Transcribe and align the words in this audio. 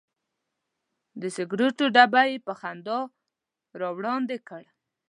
د 1.21 1.23
سګرټو 1.35 1.85
ډبی 1.95 2.25
یې 2.31 2.43
په 2.45 2.53
خندا 2.59 2.99
راوړاندې 3.81 4.37
کړ. 4.47 4.63